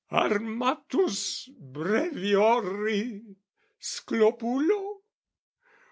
Armatus 0.11 1.47
breviori 1.55 3.21
sclopulo? 3.79 5.03